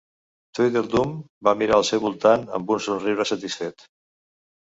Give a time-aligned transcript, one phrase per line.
[0.59, 1.11] Tweedledum
[1.47, 3.87] va mirar al seu voltant amb un somriure satisfet.